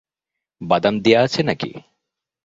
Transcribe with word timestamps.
বাদাম 0.61 0.95
দেয়া 0.99 1.19
আছে 1.23 1.41
নাকি? 1.43 1.71